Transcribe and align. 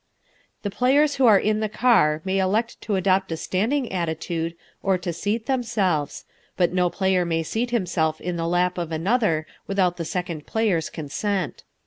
The 0.63 0.71
players 0.71 1.17
who 1.17 1.27
are 1.27 1.37
in 1.37 1.59
the 1.59 1.69
car 1.69 2.23
may 2.25 2.39
elect 2.39 2.81
to 2.81 2.95
adopt 2.95 3.31
a 3.31 3.37
standing 3.37 3.91
attitude, 3.93 4.55
or 4.81 4.97
to 4.97 5.13
seat 5.13 5.45
themselves, 5.45 6.25
but 6.57 6.73
no 6.73 6.89
player 6.89 7.23
may 7.23 7.43
seat 7.43 7.69
himself 7.69 8.19
in 8.19 8.35
the 8.35 8.47
lap 8.47 8.79
of 8.79 8.91
another 8.91 9.45
without 9.67 9.97
the 9.97 10.05
second 10.05 10.47
player's 10.47 10.89
consent. 10.89 11.63